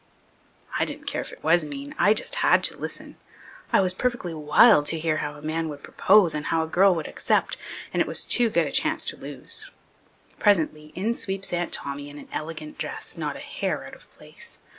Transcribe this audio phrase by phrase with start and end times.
[0.79, 1.93] I didn't care if it was mean.
[1.99, 3.17] I just had to listen.
[3.71, 6.95] I was perfectly wild to hear how a man would propose and how a girl
[6.95, 7.55] would accept
[7.93, 9.69] and it was too good a chance to lose.
[10.39, 14.57] Presently in sweeps Aunt Tommy, in an elegant dress, not a hair out of place.